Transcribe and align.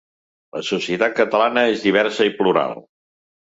La 0.57 0.61
societat 0.69 1.13
catalana 1.21 1.67
és 1.77 1.87
diversa 1.91 2.29
i 2.33 2.37
plural. 2.41 2.79